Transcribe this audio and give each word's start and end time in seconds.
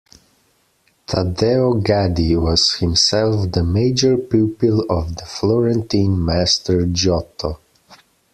Taddeo 1.05 1.73
Gaddi 1.73 2.35
was 2.35 2.73
himself 2.77 3.51
the 3.51 3.63
major 3.63 4.17
pupil 4.17 4.83
of 4.89 5.15
the 5.15 5.25
Florentine 5.27 6.25
master 6.25 6.87
Giotto. 6.87 7.59